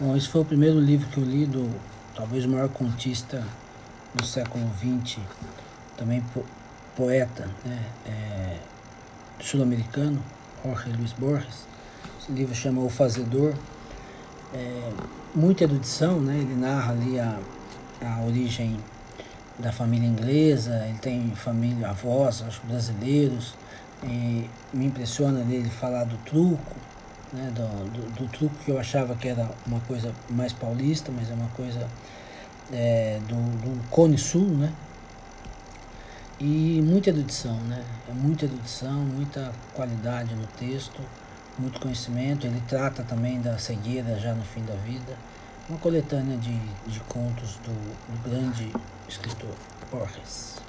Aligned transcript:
Bom, 0.00 0.16
esse 0.16 0.28
foi 0.28 0.40
o 0.40 0.44
primeiro 0.44 0.80
livro 0.80 1.08
que 1.08 1.18
eu 1.18 1.24
li 1.24 1.46
do 1.46 1.72
talvez 2.16 2.44
o 2.44 2.48
maior 2.48 2.68
contista 2.68 3.46
do 4.12 4.26
século 4.26 4.68
XX, 4.76 5.20
também 5.96 6.20
po 6.20 6.44
poeta 6.96 7.48
né, 7.64 7.80
é, 8.04 8.56
sul-americano, 9.38 10.20
Jorge 10.64 10.90
Luis 10.98 11.12
Borges. 11.12 11.68
Esse 12.20 12.32
livro 12.32 12.52
chama 12.56 12.82
O 12.82 12.90
Fazedor. 12.90 13.54
É, 14.52 14.90
muita 15.32 15.62
erudição, 15.62 16.20
né? 16.20 16.38
ele 16.38 16.56
narra 16.56 16.90
ali 16.90 17.20
a, 17.20 17.38
a 18.02 18.24
origem 18.26 18.76
da 19.60 19.70
família 19.70 20.08
inglesa, 20.08 20.86
ele 20.88 20.98
tem 20.98 21.32
família, 21.36 21.90
avós, 21.90 22.42
acho 22.42 22.60
brasileiros, 22.66 23.54
e 24.02 24.50
me 24.72 24.86
impressiona 24.86 25.40
ele 25.48 25.70
falar 25.70 26.02
do 26.02 26.16
truco, 26.24 26.83
né, 27.34 27.50
do, 27.52 27.90
do, 27.90 28.10
do, 28.12 28.28
truque 28.28 28.64
que 28.64 28.70
eu 28.70 28.78
achava 28.78 29.14
que 29.16 29.28
era 29.28 29.50
uma 29.66 29.80
coisa 29.80 30.14
mais 30.30 30.52
paulista, 30.52 31.10
mas 31.10 31.30
é 31.30 31.34
uma 31.34 31.48
coisa 31.48 31.88
é, 32.72 33.18
do, 33.26 33.34
do 33.34 33.88
Cone 33.90 34.16
Sul, 34.16 34.46
né? 34.46 34.72
E 36.40 36.80
muita 36.82 37.10
erudição, 37.10 37.56
né? 37.62 37.84
É 38.08 38.12
muita 38.12 38.44
erudição, 38.44 39.00
muita 39.00 39.52
qualidade 39.72 40.34
no 40.34 40.46
texto, 40.46 41.00
muito 41.58 41.80
conhecimento. 41.80 42.46
Ele 42.46 42.62
trata 42.68 43.02
também 43.02 43.40
da 43.40 43.58
cegueira 43.58 44.18
já 44.18 44.34
no 44.34 44.44
fim 44.44 44.64
da 44.64 44.74
vida. 44.74 45.16
Uma 45.68 45.78
coletânea 45.78 46.36
de, 46.36 46.58
de 46.86 47.00
contos 47.00 47.56
do, 47.58 47.72
do 47.72 48.28
grande 48.28 48.72
escritor 49.08 49.54
Borges. 49.90 50.64